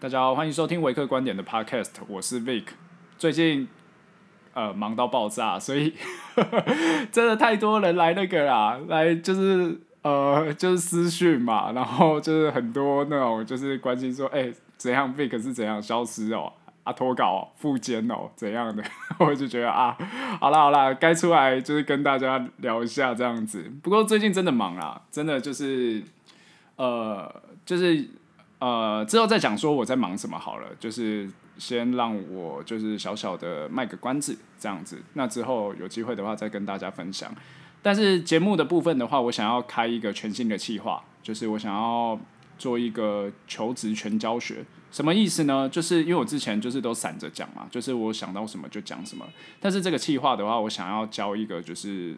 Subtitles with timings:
[0.00, 2.66] 大家好，欢迎收听维克观点的 Podcast，我是 Vic。
[3.18, 3.66] 最近
[4.54, 5.92] 呃忙到爆炸，所以
[6.36, 6.64] 呵 呵
[7.10, 16.52] 真的太多人来那个啦，来就是呃就是私讯嘛，然后就是很多那种就是关心说，哎、怎样 Vic 是怎样消失哦，
[16.84, 18.84] 啊脱稿复监哦怎样的，
[19.18, 19.98] 我就觉得啊，
[20.40, 23.68] 好啦好啦，该出来就是跟大家聊一下这样子。
[23.82, 26.00] 不过最近真的忙啦，真的就是
[26.76, 28.08] 呃就是。
[28.60, 35.00] 呃，之后再讲说我在忙什么好了，就是先让我就是小小的卖个关子这样子。
[35.12, 37.32] 那之后有机会的话再跟大家分享。
[37.80, 42.18] 但是节目的部分的话，我想要开一个全新的计划，就是我想要
[42.58, 44.64] 做一个求职全教学。
[44.90, 45.68] 什么意思呢？
[45.68, 49.24] 就是因为我之前就是都散着讲嘛，就是我想到什么就讲什么。
[49.60, 52.16] 但是这个计划的话，我想要教一个，就是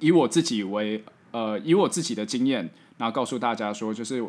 [0.00, 2.68] 以我自己为呃，以我自己的经验，
[2.98, 4.24] 然后告诉大家说，就是。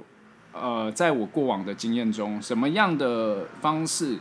[0.53, 4.17] 呃，在我过往的经验中，什么样的方式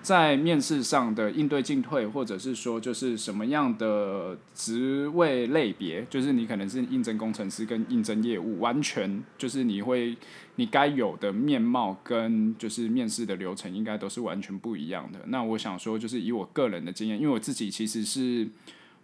[0.00, 10.16] 在面试上的应对进退，或者是说，就是什么样的职位类别，就是你可能是应征工程师跟应征业务，完全就是你会
[10.56, 15.20] 你该有的面貌跟就是面试的流程，应该都是完全不一样的。
[15.26, 18.48] 那我想说，就是以我个人的经验，因为我自己其实是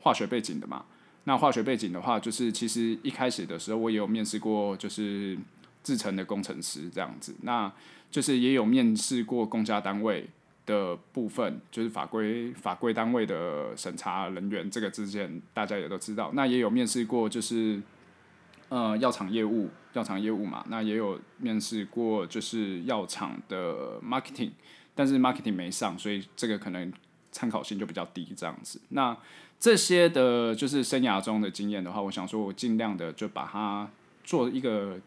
[0.01, 0.84] 化学背景的嘛，
[1.25, 5.37] 那化学背景的话，就是其实一开始的时候，我也有面试过，就是。
[5.83, 7.73] 制成的工程师这样子，那
[8.11, 10.28] 就是也有面试过公家单位
[10.67, 16.31] 的部分，就是法规法规单位的审查人员，这个之前大家也都知道。
[16.34, 17.81] 那也有面试过，就是
[18.69, 20.64] 呃药厂业务，药厂业务嘛。
[20.69, 24.50] 那也有面试过，就是药厂的 marketing，
[24.94, 26.92] 但是 marketing 没上，所以这个可能
[27.33, 28.81] 参考性就比较低这样子。
[28.91, 29.17] 那
[29.59, 33.89] 这些的就是生涯中的经验的话，我想说我尽量的就把它
[34.25, 35.00] 做一个。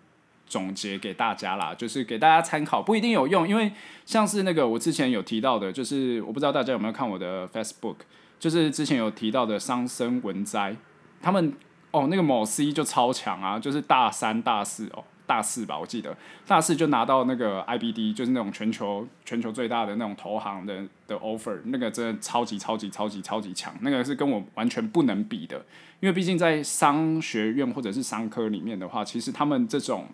[0.54, 3.72] 总结给大家啦，就是给大家参考，不一定有用，因为
[4.06, 7.96] 像是那个我之前有提到的，就是我不知道大家有没有看我的 Facebook，
[8.40, 10.76] 就是之前有提到的桑森文摘，
[11.24, 11.52] 他们
[11.90, 16.16] 哦那个某 C 就超强啊，就是大三大四哦大四吧，我记得
[16.46, 25.66] 大四就拿到那个 IBD，就是那种全球全球最大的那种投行的的 offer，那个真的超级超级超级超级强，那个是跟我完全不能比的，
[26.00, 30.06] 因为毕竟在商学院或者是商科里面的话，其实他们这种。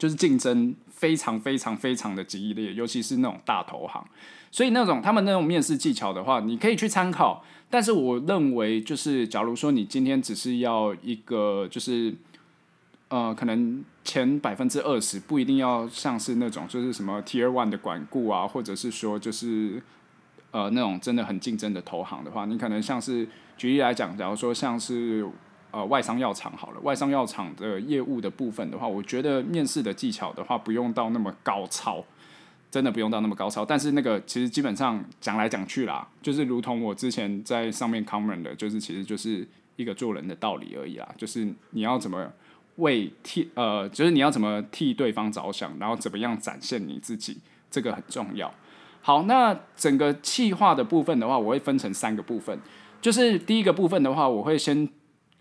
[0.00, 4.02] 就是竞争非常非常非常的激烈，尤其是那种大投行，
[4.50, 7.44] 所以那种他们那种面试技巧的话，你可以去参考。
[7.68, 12.14] 但是我认为，就是假如说你今天只是要一个，就是
[13.08, 19.82] 呃，可能前百分之二十不一定要像是那种就是什么 Tier One 的管顾啊，或者是说就是
[20.50, 23.28] 呃那种真的很竞争的投行的话，你可能像是
[23.58, 25.28] 举例来讲，假如说像是。
[25.72, 32.04] 呃，外商药厂好了，外商药厂的业务的部分的话，我觉得面试的技巧的话，不用到那么高超，
[32.70, 33.64] 真的不用到那么高超。
[33.64, 42.32] 但是那个其实基本上讲来讲去啦，就是如同我之前在上面 comment 的，就是其实就是一个做人的道理而已啦，就是你要怎么
[42.76, 47.38] 为替呃，就是你要怎么替对方着想，然后怎么样展现你自己，
[47.70, 48.52] 这个很重要。
[49.02, 52.58] 好，那整个企划的部分的话，我会分成三个部分，
[53.00, 54.88] 就是第一个部分的话，我会先。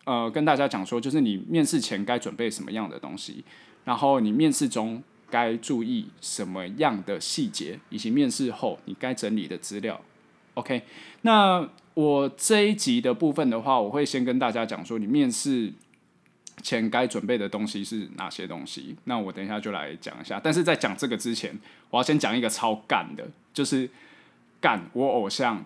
[0.09, 3.43] 呃，跟大家讲说，就是你面试前该准备什么样的东西，
[3.83, 10.01] 然后你面试中该注意什么样的细节，以及面试后你该整理的资料。
[10.55, 10.81] OK，
[11.21, 15.71] 那我这一集的部分的话，我会先跟大家讲说，你面试
[16.63, 18.95] 前该准备的东西是哪些东西。
[19.03, 21.55] 那我等一下就来讲一下，但是在讲这个之前，
[21.91, 23.87] 我要先讲一个超干的，就是
[24.59, 25.63] 干我偶像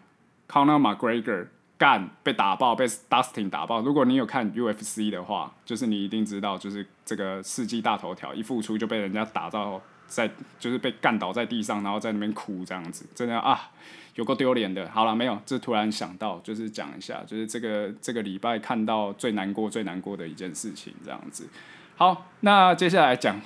[0.50, 1.48] Conor McGregor。
[1.84, 3.82] 干被打爆，被 Dustin 打爆。
[3.82, 13.70] 如果你有看 UFC 的话，就是你一定知道，就是这个世纪大头条一复出就被人家打到在，就是被干倒在地上，然后在那边哭这样子，真的啊，
[14.16, 14.90] 有够丢脸的。
[14.92, 21.50] 好了，没有，这突然想到，就是讲一下，就是这个这个礼拜看到最难过、最难过的一件事情这样子。
[21.98, 23.42] 好，那接下来讲，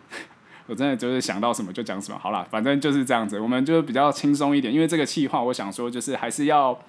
[0.64, 2.18] 我真的就是想到什么就讲什么。
[2.18, 6.80] 好了，反正就是这样子，我们就比较轻松一点，因为这个气话，我想说就是还是要。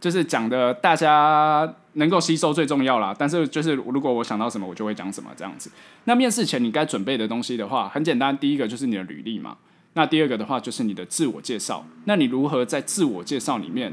[0.00, 5.70] 就是讲的大家能够吸收最重要啦，但是就是如果我想到什么，我就会讲什么这样子。
[6.04, 9.58] 那面试前你该准备的东西的话，很简单，第一个就是你的履历嘛。
[9.92, 11.84] 那第二个的话就是你的自我介绍。
[12.04, 13.92] 那你如何在自我介绍里面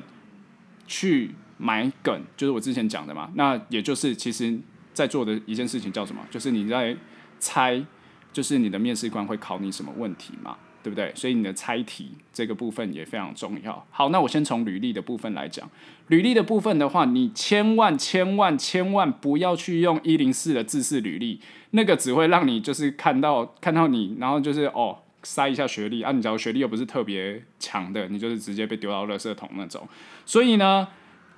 [0.88, 2.22] 去埋梗？
[2.38, 3.30] 就是我之前讲的嘛。
[3.34, 4.58] 那也就是其实
[4.94, 6.22] 在做的一件事情叫什么？
[6.30, 6.96] 就是你在
[7.40, 7.84] 猜，
[8.32, 10.56] 就是你的面试官会考你什么问题嘛。
[10.88, 11.12] 对不对？
[11.14, 13.86] 所以你的猜题这个部分也非常重要。
[13.92, 15.70] 好，那我先从履历的部分来讲。
[16.08, 21.42] 履历的部分的话，你千万千万千万不要去用一零四的制式履历，
[21.72, 29.86] 那个只会让你就是看到看到你，然后就是哦塞一下学历啊，你假如学历又不是特别强的，你就是直接被丢到垃圾桶那种。
[30.26, 30.88] 所以呢，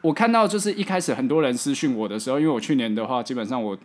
[0.01, 3.75] 我看到就是一开始很多人私讯我的时候，因为我去年的话，基本上我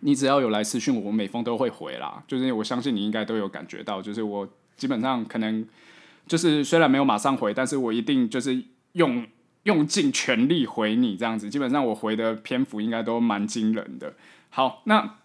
[0.00, 2.22] 你只要有来私讯我，我每封都会回啦。
[2.28, 4.48] 就是我相信你应该都有感觉到，就是我
[4.78, 5.66] 基本上可能
[6.26, 9.26] 就是虽然没有马上回，但是我一定就是用
[9.64, 11.50] 用尽全力回你这样子。
[11.50, 14.14] 基本上我回的篇幅应该都蛮惊人的。
[14.48, 15.16] 好，那。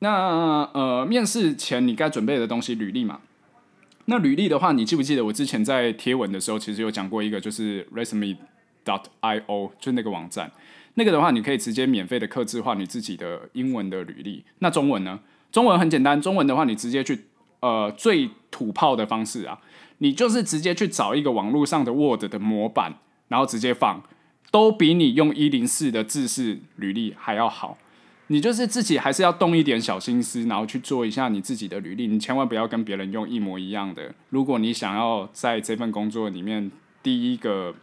[0.00, 3.18] 那呃，面试前你该准备的东西，履历嘛。
[4.04, 8.36] 那履历的话，你记不记得我之前在贴文的时候，其实有讲过一个，就是 resume
[8.84, 10.52] dot io，就那个网站。
[10.94, 14.44] 那个的话，你可以直接免费的刻制化你自己的英文的履历。
[14.60, 15.18] 那中文呢？
[15.50, 17.24] 中文很简单，中文的话，你直接去
[17.60, 19.60] 呃最土炮的方式啊，
[19.98, 22.94] 你就是直接去找一个网络上的 Word 的模板，
[23.28, 24.02] 然后直接放，
[24.50, 27.78] 都比你用一零四的制式履历还要好。
[28.30, 32.06] 你就是自己还是要动一点小心思，然后去做一下你自己的履历。
[32.06, 34.14] 你千万不要跟别人用一模一样的。
[34.28, 36.70] 如果你想要在这份工作里面
[37.02, 37.74] 第一个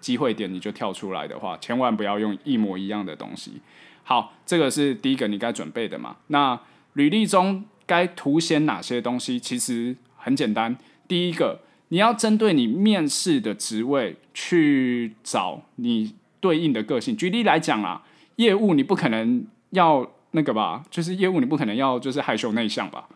[0.00, 3.62] 机会点你就跳出来的话，千万不要用一模一样的东西。
[4.02, 6.16] 好，这个是第一个你该准备的嘛。
[6.26, 6.60] 那
[6.92, 9.38] 履历中该凸显哪些东西？
[9.38, 10.76] 其实很简单。
[11.08, 17.16] 第一个，你要针对你面试的职位去找你对应的个性。
[17.16, 18.02] 举例来讲啊，
[18.36, 19.46] 业务你不可能。
[19.74, 23.08] 要那个吧，就是业务，你不可能要就是害羞内向吧？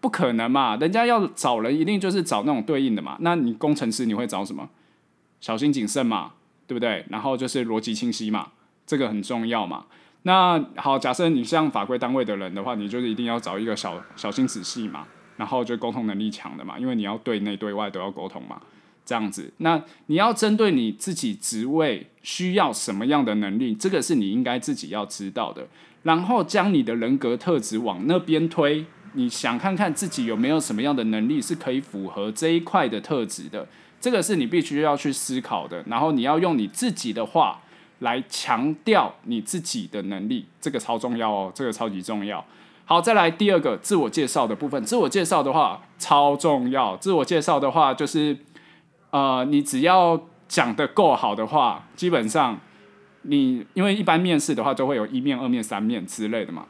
[0.00, 3.18] 不可能嘛，人家要找人一定就是找那种对应的嘛。
[3.20, 4.70] 那你工程师你会找什么？
[5.42, 6.32] 小心谨慎嘛，
[6.66, 7.04] 对不对？
[7.10, 8.52] 然后就是逻辑清晰嘛，
[8.86, 9.84] 这个很重要嘛。
[10.22, 15.06] 那好，假设你像法规单位的人的话，你就是一定要找一个小小心仔细嘛，
[15.36, 18.60] 然后就沟通能力强的嘛，因为你要对内对外都要沟通嘛。
[19.06, 25.66] 这样子，那你要针对你自己职位需要什么样的能力，这个是你应该自己要知道的。
[26.02, 28.84] 然后将你的人格特质往那边推，
[29.14, 33.66] 你想看看自己有没有什么样的能力是可以符合这一块的特质的，
[33.98, 35.82] 这个是你必须要去思考的。
[35.86, 37.62] 然后你要用你自己的话
[38.00, 42.44] 来强调你自己的能力，这个超重要哦，这个超级重要。
[42.84, 44.82] 好，再来第二个自我介绍的部分。
[44.84, 48.36] 自我介绍的话超重要，自我介绍的话就是。
[49.10, 52.60] 呃，你只要讲的够好的话，基本上
[53.22, 56.66] 你因为一般面试的话都会有一面、二面、三面之类的嘛。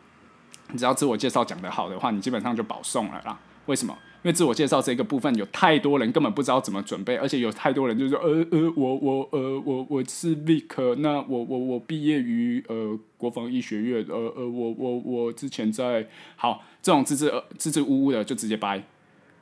[0.70, 3.36] 你只要自我介绍讲的好的话，你基本上就保送了啦。
[3.66, 3.92] 为什么？
[4.22, 18.82] 因为自我介绍这个部分有太多人根本不知道怎么准备，而且有太多人就是说，呃呃，我我呃我我是 Vic，那我我我毕业于呃国防医学院，呃呃我我我之前在好这种支支支支吾吾的就直接掰，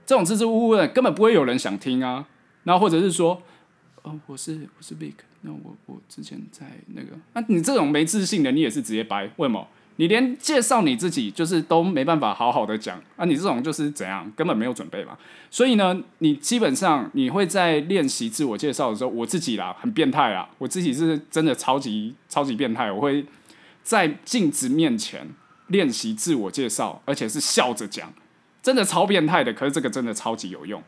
[0.05, 2.29] 这种支支吾吾的根本不会有人想听啊。
[2.65, 3.41] 那或者是说，
[4.03, 9.67] 哦，我是我是 Vic，那我我之前在那个，那、你这种没自信的，你也是直接掰，为什么？
[9.97, 13.25] 你连介绍你自己就是都没办法好好的讲啊？
[13.25, 15.17] 你这种就是怎样，根本没有准备嘛。
[15.51, 23.25] 所以呢，你基本上你会在练习自我介绍的时候，我自己啦，很变态啦，我自己是真的超级超级变态，我会
[23.83, 25.27] 在镜子面前
[25.69, 28.13] 练习自我介绍，而且是笑着讲，
[28.63, 29.53] 真的超变态的。
[29.53, 30.83] 可是这个真的超级有用。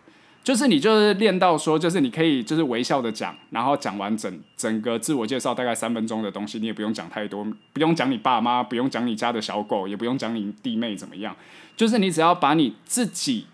[0.48, 11.36] 就是你就是练到说，就是你可以就是微笑的讲，然后讲完整整个自我介绍大概三分钟的东西，你也不用讲太多，不用讲你爸妈，不用讲你家的小狗，也不用讲你弟妹怎么样，
[11.76, 13.44] 就是你只要把你自己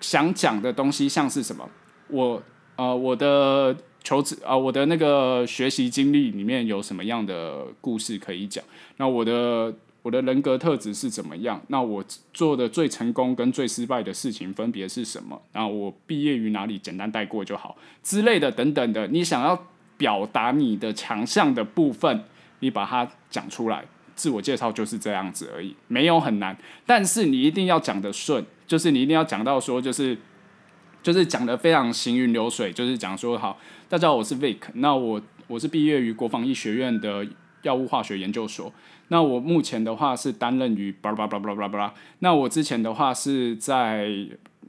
[0.00, 1.70] 想讲的东西，像是什么，
[2.08, 2.42] 我
[2.74, 8.64] 呃我的求职啊、我的那个学习经历里面有什么样的故事可以讲，
[8.96, 9.72] 那我的。
[10.02, 11.60] 我的人格特质是怎么样？
[11.68, 15.40] 那我做的最成功跟最失败的事情分别是什么？
[15.52, 16.78] 然后我毕业于哪里？
[16.78, 19.06] 简单带过就好之类的等等的。
[19.08, 19.66] 你想要
[19.96, 22.24] 表达你的强项的部分，
[22.60, 23.84] 你把它讲出来。
[24.14, 26.54] 自我介绍就是这样子而已，没有很难。
[26.84, 30.16] 但是你一定要讲得顺，就是你一定要讲到说，就是
[31.02, 37.26] 就是讲得非常行云流水，就是讲说好，大家好，我是 Vic，那我我是毕业于国防医学院的
[37.62, 38.72] 药物化学研究所。
[39.08, 44.08] 那我目前的话是担任于巴拉巴拉巴拉巴拉，那我之前的话是在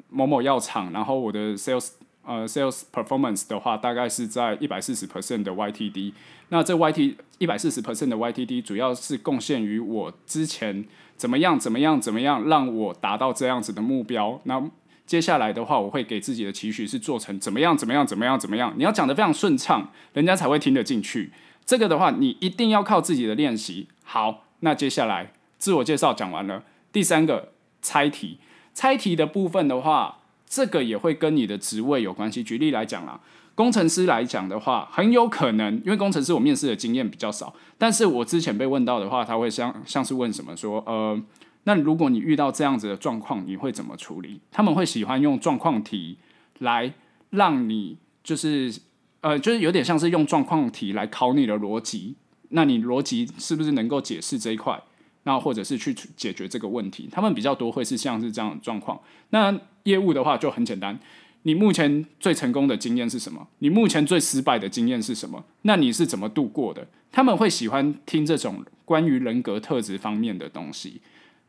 [0.09, 1.91] 某某药厂，然后我的 sales
[2.25, 6.13] 呃 sales performance 的话大概是在一百四十 percent 的 YTD。
[6.49, 14.41] 那这 YT 一百四十 percent 的 YTD 主要是贡献于我之前怎么样怎么样怎么样让我达到这样子的目标。
[14.43, 14.61] 那
[15.05, 18.73] 接下来的话，我会给自己的期许是做成怎么样怎么样怎么样怎么样。
[18.77, 21.31] 你要讲得非常顺畅，人家才会听得进去。
[21.71, 23.87] 这个的话，你一定要靠自己的练习。
[24.03, 28.39] 好，那接下来自我介绍讲完了，第三个猜题，
[28.73, 32.43] 猜题的部分的话，这个也会跟你的职位有关系。
[32.43, 33.21] 举例来讲啦，
[33.55, 41.17] 工程师来讲的话，很有可能，因为工程师我面试的经验比较少，但是我之前被问到的话，他会像像是问什么说，呃，
[41.63, 44.41] 那如果你遇到这样子的状况，你会怎么处理？
[44.51, 46.17] 他们会喜欢用状况题
[46.59, 46.91] 来
[47.29, 48.73] 让你，就是
[49.21, 52.15] 呃，就是有点像是用状况题来考你的逻辑。
[52.49, 54.81] 那你逻辑是不是能够解释这一块？
[55.23, 57.07] 那或者是去解决这个问题？
[57.11, 58.99] 他们比较多会是像是这样的状况。
[59.29, 60.99] 那业务的话就很简单，
[61.43, 63.47] 你目前最成功的经验是什么？
[63.59, 65.45] 你目前最失败的经验是什么？
[65.61, 66.87] 那你是怎么度过的？
[67.11, 71.01] 他们会喜欢听这种关于人格特质方面的东西。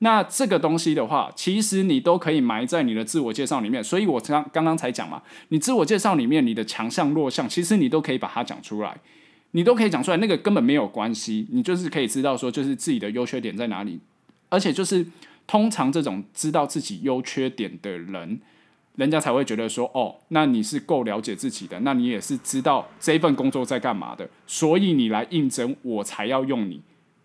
[0.04, 3.82] 那这个东西的话，其实你都可以埋在你的自我介绍里面。
[3.82, 8.98] 所以我刚刚刚才讲嘛，你自我介绍里面你的强项弱项，其实你都可以把它讲出来，
[9.52, 10.16] 你都可以讲出来。
[10.16, 14.00] 那个根本没有关系，你就是可以知道说，就是自己的优缺点在哪里。
[14.48, 15.06] 而且就是
[15.46, 18.40] 通常这种知道自己优缺点的人，
[18.96, 26.80] 人家才会觉得说，哦，那你是够了解自己的，那你也是知道这份工作在干嘛的，所以你来应征，我才要用你。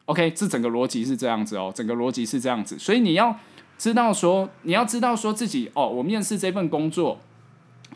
[0.08, 3.38] OK，这整个逻辑是这样子哦，整个逻辑是这样子，所以你要
[3.78, 7.20] 知道说，你要知道说自己哦，我面试这份工作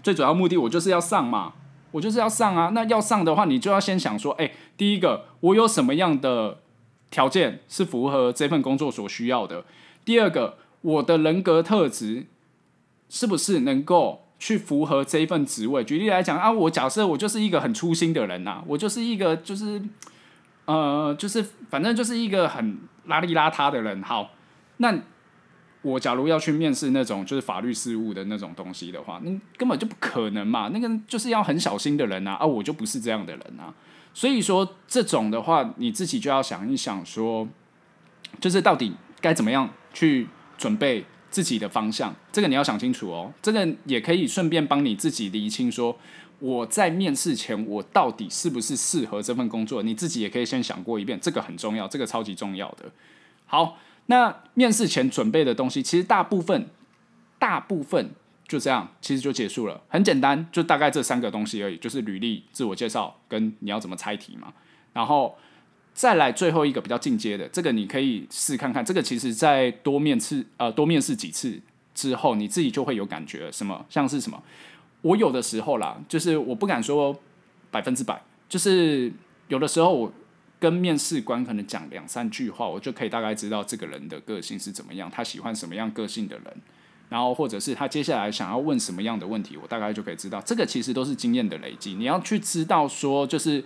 [0.03, 1.53] 最主要目的，我就是要上嘛，
[1.91, 2.71] 我就是要上啊。
[2.73, 6.59] 那要上的话，你就要先想说，哎，第一个，我有什么样的
[7.09, 9.63] 条件是符合这份工作所需要的？
[10.03, 12.25] 第二个，我的人格特质
[13.07, 15.81] 是不是能够去符合这一份职位？
[15.81, 19.81] 举例来讲啊，我假设我就是一个很粗心的人呐、啊，我就是一个就是。
[20.71, 24.01] 呃，就是反正就是一个很邋里邋遢的人。
[24.01, 24.31] 好，
[24.77, 24.95] 那
[25.81, 30.69] 我假如要去面试那种就是法律事务的那种东西的话，那根本就不可能嘛。
[30.69, 33.73] 那个就是要很小心的人啊，啊，我就不是这样的人啊。
[34.13, 37.47] 所以说这种的话，你自己就要想一想说，
[38.39, 43.33] 就是到底该怎么样去准备自己的方向，这个你要想清楚哦。
[43.41, 45.97] 这个也可以顺便帮你自己厘清说。
[46.41, 49.83] 我在面试前，我到底是不是适合这份工作？
[49.83, 52.91] 你自己也可以先想过一遍，这个很重要，这个超级重要的。
[53.45, 56.67] 好，那面试前准备的东西，其实大部分，
[57.37, 58.09] 大部分
[58.47, 64.51] 就这样，其实就结束了，很简单，就大概这三个东西而已，就是履历、自我介绍跟你要怎么猜题嘛。
[64.93, 65.37] 然后
[65.93, 71.61] 再来最后一个比较进阶的，这个你可以试看看，这个其实在多面试呃多面试几次
[71.93, 74.41] 之后，你自己就会有感觉，什么像是什么。
[75.01, 77.17] 我有的时候啦，就是我不敢说
[77.71, 79.11] 百分之百，就是
[79.47, 80.13] 有的时候我
[80.59, 86.45] 跟面试官可能讲两三句话，我就可以大概知道这个人的个性是怎么样，他喜欢什么样个性的人，
[87.09, 90.39] 然后或者是他接下来想要问什么样的问题，我大概就可以知道。
[90.41, 93.63] 这个其实都是经验的累积，你要去知道说，就是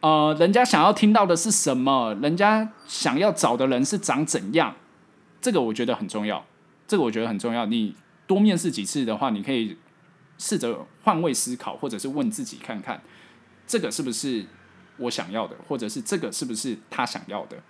[0.00, 4.74] 呃，人家想要听到的是什么，人家想要找的人是长怎样，
[5.42, 6.46] 这个我觉得很重要，
[6.88, 7.66] 这个我觉得很重要。
[7.66, 7.94] 你
[8.26, 9.76] 多面试几次的话，你可以。
[10.42, 13.00] 试着换位思考，或者是问自己看看，
[13.64, 14.44] 这个是不是
[14.96, 17.62] 我想要的，或者是这个是不是他想要的？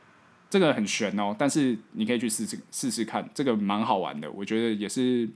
[0.48, 4.30] 这个很悬哦，但是你可以去试试试试看，这个蛮好玩的。
[4.30, 5.28] 我觉得也是，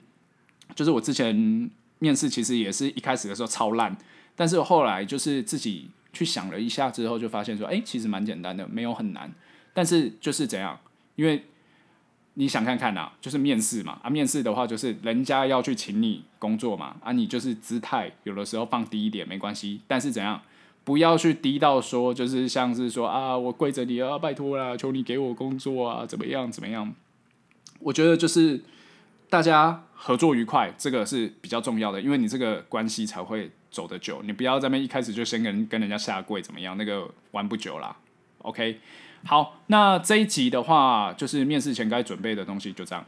[0.74, 3.94] 就是我之前面试其实也是一开始的时候超烂，
[4.34, 9.30] 但是后来就是自己去想了一下之后，就发现说，哎，其实蛮简单的，没有很难。
[9.74, 10.80] 但是就是怎样，
[11.16, 11.44] 因为。
[12.38, 20.42] 你想看看呐、啊，就是面试嘛啊，面试的话就是人家要去请你工作嘛啊，你就是姿态有的时候放低一点没关系，但是怎样
[20.84, 26.94] 不要去低到说就是像是说啊，我跪着你啊，拜托啦，求你给我工作啊，怎么样怎么样？
[27.80, 28.62] 我觉得就是
[29.30, 34.20] 大家合作愉快，这个是比较重要的，因为你这个关系才会走得久。
[34.22, 36.76] 你不要在那边一开始就先跟跟人家下跪怎么样？
[36.76, 37.96] 那个玩不久啦。
[38.42, 38.78] OK。
[39.26, 43.04] 好，那这一集的话，就是面试前该准备的东西，就这样，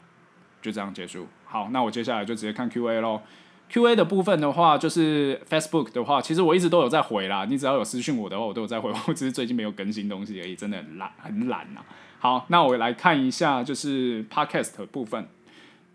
[0.61, 1.29] 就这样结束。
[1.45, 3.23] 好，那我接下来就直接看 Q&A 咯。
[3.69, 7.45] Q&A 的部分的话，就是 Facebook 的话，其实我一直都有在回啦。
[7.45, 8.93] 你只要有私讯我的话，我都有在回。
[9.07, 11.81] 我只是最近没有更新东西而已，真的很懒，很懒呐。
[12.19, 15.29] 好，那我来看一下，就是 Podcast 的部分。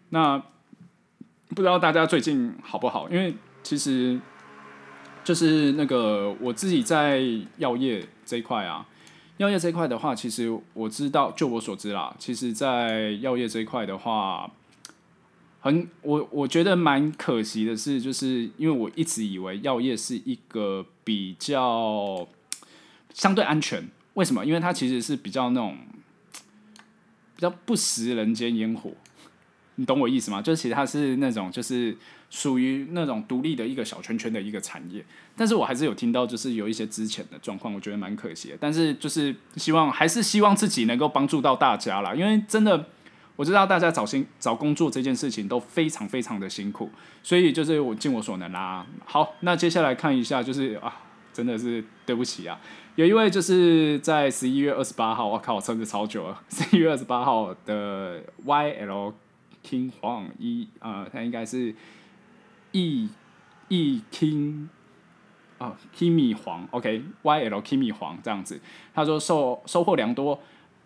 [0.10, 0.42] 那
[1.50, 3.10] 不知道大家最近好不好？
[3.10, 4.18] 因为其实
[5.24, 7.22] 就是那个我自己在
[7.58, 8.86] 药业这一块啊。
[9.38, 14.52] 药业这一块的话，其实我知道，就我所知啦，其实，在药业这一块的话，
[15.60, 22.28] 很我我觉得蛮可惜的是，就是因为我一直以为药业是一个比较
[23.14, 24.46] 相对安全，为什么？
[24.46, 25.78] 因为它其实是比较那种
[27.36, 28.92] 比较不食人间烟火。
[29.76, 30.42] 你懂我意思吗？
[30.42, 31.98] 就是其实它是那种，就是
[32.30, 35.04] 属于那种独立的一个小圈圈的一个产业。
[35.36, 38.58] 但是我还是有听到，就是有一些之前的状况，我觉得蛮可惜的。
[38.60, 42.14] 但是就是希望，还是希望自己能够帮助到大家啦。
[42.14, 42.86] 因为真的，
[43.36, 46.92] 我知道大家找新找工作这件事情都非常非常的辛苦，
[47.24, 48.86] 所以就是我尽我所能啦。
[49.06, 51.02] 好，那接下来看一下，就是啊，
[51.34, 52.60] 真的是对不起啊。
[52.96, 56.40] 有一位就是在十一月二十八号，我靠，我撑的超久了。
[56.48, 59.12] 十一月二十八号的 YL
[59.68, 61.74] King 黄一啊，他应该是
[62.72, 63.10] E
[63.70, 64.68] E King
[65.58, 68.60] 啊 Kimi 黄，OK，YL Kimi 黄这样子。
[68.94, 70.40] 他说收收获良多，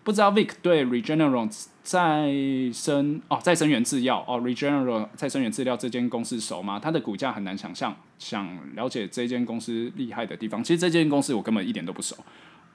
[0.03, 1.49] 不知道 Vic 对 Regeneron
[1.81, 2.31] 再
[2.71, 6.79] 生哦再生元制药哦 Regeneron 再生元制药这间公司熟吗？
[6.81, 7.95] 它的股价很难想象。
[8.19, 12.15] 想了解这间公司厉害的地方，其实这间公司我根本一点都不熟。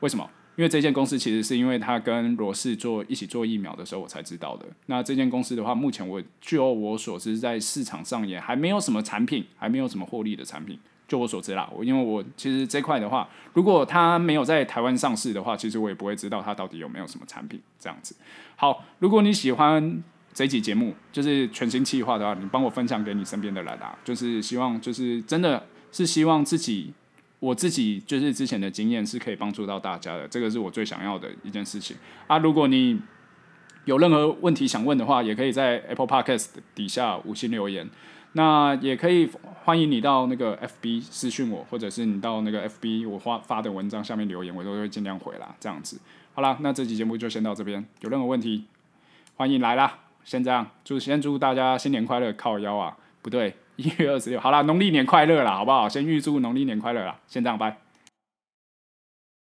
[0.01, 0.31] 为什么？
[0.57, 4.67] 因为这间公司其实是因为他跟罗氏做一起做疫苗的时候，我才知道的。
[4.87, 10.79] 那这间公司的话，目前我据我所知，在市场上也还没有什么产品，还没有什么获利的产品。
[11.09, 18.15] 就我所知啦，我因为我其实这块的话，如果它没有在台湾上市的话，其实我也不会知道它到底有没有什么产品这样子。
[18.57, 20.03] 好，如果你喜欢。
[20.35, 26.95] 这一集节目就是全新企划的话，你帮我分享给你身边的人啊，就是希望，就是真的是希望自己，
[27.43, 31.97] 我自己就是之前的经验是可以帮助到大家的，这个是我最想要的一件事情
[32.29, 32.39] 啊。
[32.39, 33.01] 如果你
[33.85, 37.91] 有任何问题想问的话，也可以在 Apple Podcast 底下五星留言，
[38.35, 39.29] 那也可以
[39.65, 45.53] 欢迎你到那个 FB 私讯我，或者是你到那个 FB 我发发的文章下面留言，我都会尽量回啦。
[45.59, 45.99] 这样子，
[46.35, 48.67] 好啦，那这期节目就先到这边，有任何问题
[49.35, 49.99] 欢迎来啦。
[50.23, 52.33] 先这样，祝先祝大家新年快乐！
[52.35, 55.89] 靠腰啊，不对，一月二十六，好啦，农历年快乐啦，好不好？
[55.89, 57.82] 先预祝农历年快乐啦，先这样，拜。